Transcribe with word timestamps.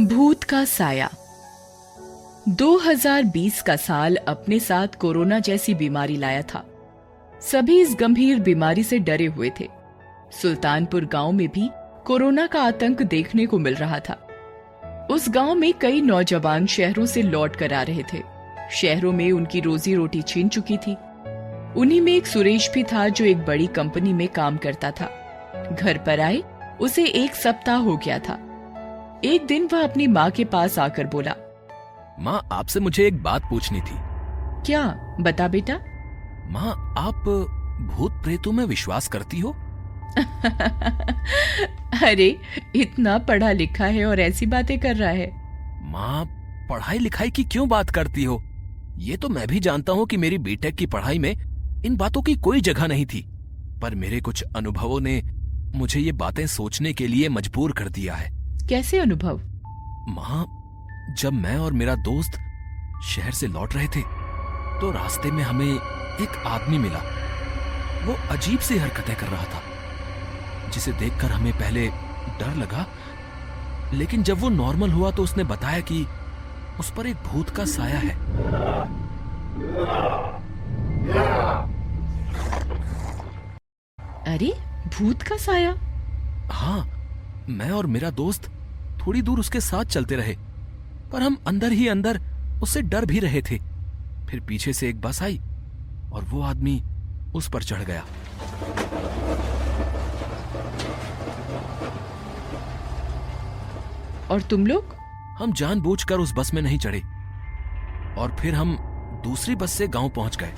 भूत 0.00 0.44
का 0.44 0.64
साया। 0.64 1.10
2020 2.48 3.62
का 3.62 3.76
साल 3.76 4.16
अपने 4.16 4.60
साथ 4.60 4.88
कोरोना 4.88 5.38
जैसी 5.38 5.74
बीमारी 5.74 6.16
लाया 6.16 6.42
था। 6.42 6.66
सभी 7.40 7.80
इस 7.80 7.96
गंभीर 8.00 8.40
बीमारी 8.40 8.82
से 8.82 8.98
डरे 8.98 9.26
हुए 9.26 9.52
थे। 9.60 9.68
सुल्तानपुर 10.42 11.04
गाँव 11.04 11.32
में 11.32 11.48
भी 11.48 11.70
कोरोना 12.04 12.46
का 12.46 12.62
आतंक 12.62 13.02
देखने 13.02 13.46
को 13.46 13.58
मिल 13.58 13.74
रहा 13.74 13.98
था। 13.98 14.28
उस 15.10 15.28
गाँव 15.28 15.54
में 15.54 15.74
कई 15.80 16.00
नौजवान 16.00 16.66
शहरों 16.66 17.06
से 17.06 17.22
लौट 17.22 17.56
कर 17.56 17.72
आ 17.72 17.82
रहे 17.82 18.02
थे। 18.02 18.22
शहरों 18.72 19.12
में 19.12 19.32
उनकी 19.32 19.60
रोजी 19.60 19.94
रोटी 19.94 20.22
छीन 20.22 20.48
चुकी 20.48 20.76
थी। 20.76 20.92
उन्हीं 21.80 22.00
में 22.00 22.12
एक 22.12 22.26
सुरेश 22.26 22.70
भी 22.74 22.84
था 22.84 23.08
जो 23.08 23.24
एक 23.24 23.38
बड़ी 23.38 23.66
कंपनी 23.66 24.12
में 24.12 24.28
काम 24.28 24.56
करता 24.56 24.90
था। 24.90 25.06
घर 25.80 25.98
पर 25.98 26.20
आए, 26.20 26.42
उसे 26.80 27.04
एक 27.04 27.34
सप्ताह 27.34 27.76
हो 27.76 27.96
गया 27.96 28.18
था। 28.18 28.48
एक 29.24 29.46
दिन 29.46 29.68
वह 29.72 29.84
अपनी 29.84 30.06
माँ 30.06 30.30
के 30.30 30.44
पास 30.44 30.78
आकर 30.78 31.06
बोला 31.06 31.34
माँ 32.20 32.48
आपसे 32.52 32.80
मुझे 32.80 33.06
एक 33.06 33.22
बात 33.22 33.42
पूछनी 33.50 33.80
थी। 33.80 33.96
क्या? 34.66 35.16
बता 35.20 35.48
बेटा। 35.48 35.74
माँ 36.50 36.94
आप 36.98 37.14
भूत 37.80 38.12
प्रेतों 38.12 38.52
में 38.52 38.64
विश्वास 38.64 39.08
करती 39.08 39.40
हो? 39.40 39.52
अरे 42.06 42.36
इतना 42.76 43.18
पढ़ा 43.18 43.52
लिखा 43.52 43.84
है 43.84 44.04
और 44.04 44.20
ऐसी 44.20 44.46
बातें 44.46 44.80
कर 44.80 44.96
रहा 44.96 45.10
है। 45.10 45.30
माँ 45.82 46.24
पढ़ाई 46.70 46.98
लिखाई 46.98 47.30
की 47.30 47.44
क्यों 47.44 47.68
बात 47.68 47.90
करती 47.90 48.24
हो? 48.24 48.42
ये 48.98 49.16
तो 49.16 49.28
मैं 49.28 49.48
भी 49.48 49.60
जानता 49.60 49.92
हूँ 49.92 50.06
कि 50.06 50.16
मेरी 50.16 50.38
बीटेक 50.38 50.74
की 50.74 50.86
पढ़ाई 50.86 51.18
में 51.18 51.36
इन 51.86 51.96
बातों 51.96 52.22
की 52.22 52.34
कोई 52.34 52.60
जगह 52.60 52.86
नहीं 52.86 53.06
थी। 53.06 53.28
पर 53.82 53.94
मेरे 53.94 54.20
कुछ 54.20 54.44
अनुभवों 54.56 55.00
ने 55.00 55.22
मुझे 55.74 56.00
ये 56.00 56.12
बातें 56.12 56.46
सोचने 56.46 56.92
के 56.92 57.06
लिए 57.06 57.28
मजबूर 57.28 57.72
कर 57.72 57.88
दिया 57.88 58.14
है। 58.14 58.41
कैसे 58.68 58.98
अनुभव? 58.98 59.40
माँ 60.08 61.14
जब 61.18 61.32
मैं 61.32 61.56
और 61.58 61.72
मेरा 61.72 61.94
दोस्त 62.04 62.38
शहर 63.04 63.32
से 63.32 63.46
लौट 63.46 63.74
रहे 63.74 63.86
थे 63.86 64.00
तो 64.80 64.90
रास्ते 64.90 65.30
में 65.30 65.42
हमें 65.44 65.66
एक 65.66 66.42
आदमी 66.46 66.78
मिला। 66.78 66.98
वो 68.04 68.14
अजीब 68.30 68.58
सी 68.58 68.78
हरकतें 68.78 69.14
कर 69.16 69.26
रहा 69.26 69.44
था 69.44 70.70
जिसे 70.70 70.92
देखकर 70.92 71.32
हमें 71.32 71.52
पहले 71.52 71.86
डर 72.40 72.54
लगा 72.56 72.86
लेकिन 73.94 74.22
जब 74.22 74.40
वो 74.40 74.48
नॉर्मल 74.48 74.90
हुआ 74.90 75.10
तो 75.10 75.22
उसने 75.22 75.44
बताया 75.44 75.80
कि 75.90 76.06
उस 76.80 76.90
पर 76.96 77.06
एक 77.06 77.16
भूत 77.26 77.50
का 77.50 77.64
साया 77.64 77.98
है। 77.98 78.14
अरे 84.26 84.52
भूत 84.88 85.22
का 85.22 85.36
साया? 85.36 85.74
हाँ 86.52 87.01
मैं 87.48 87.70
और 87.70 87.86
मेरा 87.86 88.10
दोस्त 88.10 88.50
थोड़ी 89.00 89.22
दूर 89.22 89.40
उसके 89.40 89.60
साथ 89.60 89.84
चलते 89.84 90.16
रहे 90.16 90.36
पर 91.12 91.22
हम 91.22 91.36
अंदर 91.46 91.72
ही 91.72 91.88
अंदर 91.88 92.20
उससे 92.62 92.82
डर 92.82 93.04
भी 93.04 93.18
रहे 93.18 93.42
थे। 93.42 93.58
फिर 94.26 94.40
पीछे 94.40 94.72
से 94.72 94.88
एक 94.88 95.00
बस 95.00 95.22
आई 95.22 95.40
और 96.12 96.24
वो 96.24 96.42
आदमी 96.42 96.82
उस 97.34 97.48
पर 97.48 97.62
चढ़ 97.62 97.82
गया। 97.82 98.04
और 104.30 104.42
तुम 104.42 104.66
लोग? 104.66 104.94
हम 105.38 105.52
जानबूझकर 105.52 106.18
उस 106.18 106.32
बस 106.36 106.54
में 106.54 106.62
नहीं 106.62 106.78
चढ़े 106.78 107.00
और 108.18 108.36
फिर 108.40 108.54
हम 108.54 108.76
दूसरी 109.24 109.54
बस 109.54 109.72
से 109.72 109.88
गाँव 109.88 110.08
पहुँच 110.08 110.36
गए। 110.36 110.52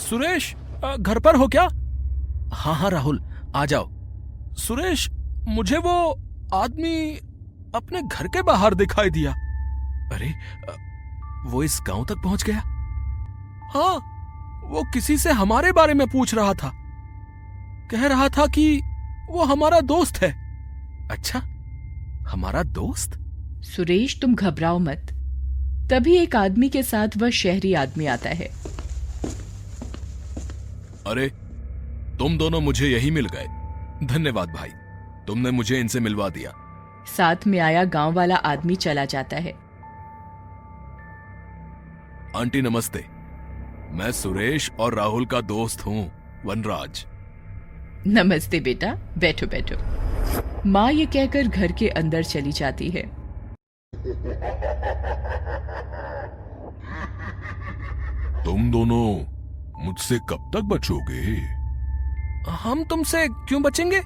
सुरेश! 0.00 0.54
घर 0.98 1.18
पर 1.18 1.36
हो 1.36 1.46
क्या? 1.48 1.62
हाँ 2.52 2.74
हाँ 2.74 2.90
राहुल 2.90 3.20
आ 3.56 3.64
जाओ। 3.66 3.88
सुरेश 4.58 5.08
मुझे 5.48 5.78
वो 5.78 5.94
आदमी 6.54 7.14
अपने 7.74 8.02
घर 8.02 8.28
के 8.28 8.42
बाहर 8.42 8.74
दिखाई 8.74 9.10
दिया। 9.10 9.32
अरे 10.12 10.32
वो 11.50 11.62
इस 11.62 11.78
गाँव 11.86 12.04
तक 12.04 12.22
पहुँच 12.24 12.44
गया? 12.44 12.58
हाँ 13.74 13.94
वो 14.64 14.82
किसी 14.92 15.18
से 15.18 15.32
हमारे 15.32 15.72
बारे 15.72 15.94
में 15.94 16.06
पूछ 16.08 16.34
रहा 16.34 16.52
था। 16.54 16.70
कह 17.90 18.06
रहा 18.06 18.28
था 18.28 18.46
कि 18.46 18.80
वो 19.30 19.44
हमारा 19.44 19.80
दोस्त 19.80 20.16
है। 20.16 20.30
अच्छा 21.10 21.38
हमारा 22.28 22.62
दोस्त? 22.62 23.18
सुरेश 23.64 24.18
तुम 24.20 24.34
घबराओ 24.34 24.78
मत। 24.78 25.10
तभी 25.90 26.16
एक 26.16 26.36
आदमी 26.36 26.68
के 26.68 26.82
साथ 26.82 27.16
वह 27.16 27.30
शहरी 27.30 27.74
आदमी 27.74 28.06
आता 28.06 28.30
है। 28.30 28.48
अरे 31.06 31.28
तुम 32.18 32.36
दोनों 32.38 32.60
मुझे 32.60 32.86
यही 32.88 33.10
मिल 33.10 33.26
गए। 33.26 33.46
धन्यवाद 34.06 34.48
भाई 34.48 34.68
तुमने 35.26 35.50
मुझे 35.50 35.78
इनसे 35.80 36.00
मिलवा 36.00 36.28
दिया। 36.28 36.52
साथ 37.06 37.46
में 37.46 37.58
आया 37.58 37.84
गाँव 37.84 38.12
वाला 38.12 38.36
आदमी 38.50 38.76
चला 38.76 39.04
जाता 39.04 39.36
है। 39.36 39.52
आंटी 42.36 42.62
नमस्ते 42.62 43.04
मैं 43.96 44.10
सुरेश 44.12 44.70
और 44.80 44.94
राहुल 44.94 45.26
का 45.26 45.40
दोस्त 45.40 45.84
हूँ 45.86 46.10
वनराज। 46.44 47.04
नमस्ते 48.06 48.60
बेटा 48.60 48.94
बैठो 49.18 49.46
बैठो। 49.46 49.76
माँ 50.70 50.90
ये 50.92 51.06
कहकर 51.06 51.48
घर 51.48 51.72
के 51.72 51.88
अंदर 52.00 52.22
चली 52.22 52.52
जाती 52.52 52.88
है। 52.90 53.02
तुम 58.44 58.70
दोनों 58.70 59.33
मुझसे 59.84 60.18
कब 60.28 60.50
तक 60.54 60.62
बचोगे? 60.64 61.22
हम 62.62 62.84
तुमसे 62.84 63.26
क्यों 63.28 63.62
बचेंगे? 63.62 64.00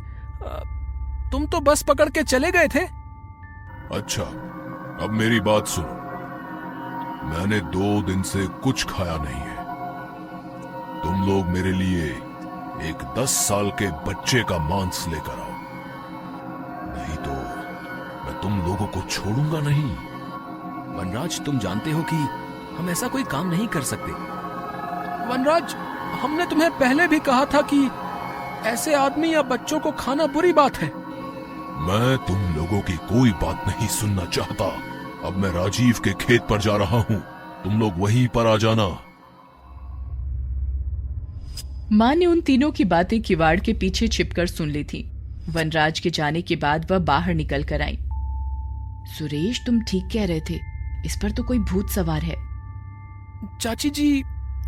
तुम 1.31 1.47
तो 1.47 1.61
बस 1.61 1.83
पकड़ 1.83 2.09
के 2.09 2.22
चले 2.22 2.50
गए 2.50 2.69
थे। 2.69 2.84
अच्छा 3.97 4.22
अब 5.05 5.11
मेरी 5.12 5.41
बात 5.41 5.66
सुनो। 5.66 5.97
मैंने 7.28 7.61
दो 7.72 8.00
दिन 8.03 8.22
से 8.22 8.47
कुछ 8.62 8.84
खाया 8.87 9.16
नहीं 9.16 9.41
है। 9.41 9.56
तुम 11.03 11.27
लोग 11.27 11.47
मेरे 11.47 11.72
लिए 11.72 12.06
एक 12.89 13.05
दस 13.19 13.31
साल 13.49 13.71
के 13.78 13.91
बच्चे 14.06 14.43
का 14.43 14.59
मांस 14.59 15.05
लेकर 15.09 15.39
आओ। 15.41 15.56
नहीं 16.97 17.16
तो 17.16 17.31
मैं 18.25 18.41
तुम 18.43 18.59
लोगों 18.60 18.87
को 18.87 19.00
छोड़ूँगा 19.00 19.60
नहीं। 19.60 19.91
वनराज 20.97 21.41
तुम 21.41 21.59
जानते 21.59 21.91
हो 21.91 22.03
कि 22.12 22.16
हम 22.77 22.91
ऐसा 22.91 23.09
कोई 23.09 23.25
काम 23.27 23.50
नहीं 23.50 23.66
कर 23.69 23.83
सकते। 23.83 24.12
वनराज 25.28 25.75
हमने 26.21 26.47
तुम्हें 26.47 26.71
पहले 26.71 27.06
भी 27.09 27.19
कहा 27.21 27.44
था 27.44 27.61
कि 27.72 27.89
ऐसे 28.69 28.94
आदमी 28.94 29.33
या 29.34 29.43
बच्चों 29.43 29.81
को 29.81 29.91
खाना 29.93 30.27
बुरी 30.27 30.53
बात 30.53 30.77
है। 30.77 30.89
मैं 31.78 32.16
तुम 32.19 32.39
लोगों 32.56 32.81
की 32.81 32.97
कोई 33.09 33.31
बात 33.33 33.69
नहीं 33.69 33.89
सुनना 33.89 34.25
चाहता। 34.25 34.65
अब 35.28 35.37
मैं 35.37 35.50
राजीव 35.50 35.99
के 36.05 36.12
खेत 36.12 36.43
पर 36.43 36.61
जा 36.61 36.77
रहा 36.77 36.99
हूँ। 37.00 37.21
तुम 37.65 37.78
लोग 37.81 37.99
वहीं 37.99 38.27
पर 38.28 38.47
आ 38.47 38.56
जाना। 38.56 38.89
माँ 41.93 42.15
ने 42.15 42.27
उन 42.27 42.41
तीनों 42.41 42.71
की 42.71 42.84
बातें 42.84 43.21
किवाड़ 43.22 43.59
के 43.60 43.72
पीछे 43.72 44.09
छिपकर 44.09 44.47
सुन 44.47 44.71
ली 44.71 44.84
थी। 44.84 45.03
वनराज 45.49 46.00
के 46.00 46.10
जाने 46.10 46.43
के 46.43 46.56
बाद 46.56 46.91
वह 46.91 46.99
बाहर 46.99 47.34
निकल 47.34 47.65
कर 47.65 47.83
आई। 47.83 47.99
सुरेश 49.09 49.62
तुम 49.66 49.81
ठीक 49.81 50.09
कह 50.12 50.27
रहे 50.27 50.41
थे। 50.41 50.59
इस 51.06 51.19
पर 51.22 51.31
तो 51.31 51.43
कोई 51.43 51.59
भूत 51.59 51.91
सवार 51.91 52.22
है। 52.22 52.37
चाची 53.60 53.91
जी 53.91 54.22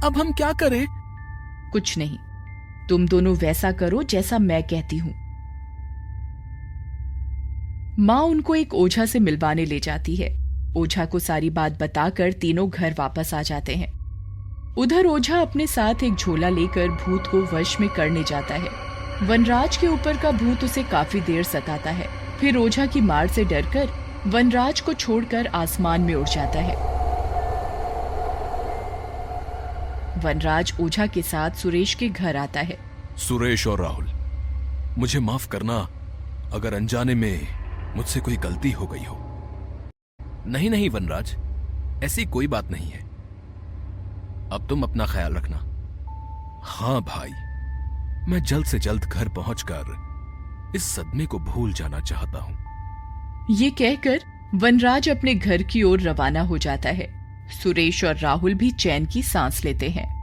अब 0.05 0.17
हम 0.17 0.33
क्या 0.33 0.53
करें? 0.53 0.87
कुछ 1.73 1.99
नहीं। 1.99 2.19
तुम 2.89 3.09
दोनों 3.09 3.35
वैसा 3.37 3.73
करो 3.73 4.03
जैसा 4.03 4.39
मैं 4.39 4.63
कहती 4.63 4.97
हूँ। 4.99 5.13
माँ 7.99 8.23
उनको 8.23 8.55
एक 8.55 8.75
ओझा 8.75 9.07
से 9.07 9.19
मिलवाने 9.19 9.65
ले 9.65 9.81
जाती 9.81 10.17
है। 10.17 10.31
ओझा 10.77 11.05
को 11.05 11.19
सारी 11.19 11.51
बात 11.51 11.83
बताकर 11.83 12.33
तीनों 12.33 12.71
घर 12.71 12.95
वापस 12.99 13.35
आ 13.35 13.43
जाते 13.43 13.75
हैं। 13.75 13.93
उधर 14.75 15.07
ओझा 15.07 15.39
अपने 15.39 15.67
साथ 15.67 16.03
एक 16.03 16.15
झोला 16.15 16.49
लेकर 16.49 16.89
भूत 16.89 17.27
को 17.27 17.43
वश 17.43 17.81
में 17.81 17.89
करने 17.89 18.25
जाता 18.25 18.55
है। 18.55 18.71
वनराज 19.27 19.77
के 19.77 19.87
ऊपर 19.87 20.17
का 20.17 20.31
भूत 20.31 20.65
उसे 20.65 20.83
काफ़ी 20.83 21.21
देर 21.21 21.43
सताता 21.43 21.91
है। 21.91 22.07
फिर 22.41 22.57
ओझा 22.57 22.87
की 22.87 23.01
मार 23.01 23.27
से 23.27 23.45
डरकर 23.45 23.89
वनराज 24.27 24.81
को 24.81 24.93
छोड़कर 24.93 25.47
आसमान 25.47 26.01
में 26.01 26.15
उड़ 26.15 26.29
जाता 26.29 26.61
है। 26.61 27.00
वनराज 30.25 30.73
ओझा 30.81 31.07
के 31.07 31.23
साथ 31.23 31.51
सुरेश 31.51 31.95
के 31.95 32.09
घर 32.09 32.37
आता 32.37 32.61
है। 32.61 32.79
सुरेश 33.19 33.67
और 33.67 33.81
राहुल 33.81 34.11
मुझे 34.99 35.21
माफ़ 35.21 35.49
करना 35.49 35.77
अगर 36.55 36.75
अनजाने 36.75 37.15
में 37.15 37.95
मुझसे 37.97 38.21
कोई 38.21 38.37
गलती 38.37 38.71
हो 38.71 38.87
गई 38.87 39.05
हो। 39.05 39.19
नहीं 40.47 40.71
नहीं 40.71 40.91
वनराज 40.91 41.37
ऐसी 42.05 42.25
कोई 42.27 42.47
बात 42.47 42.71
नहीं 42.71 42.91
है। 42.91 43.01
अब 44.53 44.67
तुम 44.69 44.83
अपना 44.83 45.07
ख्याल 45.07 45.35
रखना। 45.35 45.57
हाँ 46.65 47.01
भाई 47.03 47.31
मैं 48.29 48.43
जल्द 48.43 48.67
से 48.67 48.79
जल्द 48.79 49.05
घर 49.05 49.29
पहुंचकर 49.29 50.73
इस 50.77 50.85
सदमे 50.85 51.27
को 51.27 51.39
भूल 51.39 51.73
जाना 51.73 52.01
चाहता 52.01 52.39
हूँ। 52.39 52.59
ये 53.51 53.71
कहकर 53.71 54.21
वनराज 54.55 55.09
अपने 55.09 55.35
घर 55.35 55.63
की 55.63 55.83
ओर 55.83 56.01
रवाना 56.01 56.41
हो 56.41 56.59
जाता 56.59 56.89
है। 56.89 57.20
सुरेश 57.51 58.05
और 58.05 58.17
राहुल 58.17 58.55
भी 58.55 58.71
चैन 58.71 59.07
की 59.07 59.23
सांस 59.23 59.65
लेते 59.65 59.89
हैं। 59.89 60.20